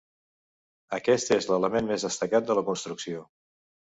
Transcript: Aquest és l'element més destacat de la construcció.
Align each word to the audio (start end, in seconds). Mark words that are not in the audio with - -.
Aquest 0.97 1.33
és 1.35 1.49
l'element 1.51 1.91
més 1.91 2.07
destacat 2.07 2.47
de 2.47 2.57
la 2.61 2.63
construcció. 2.73 3.21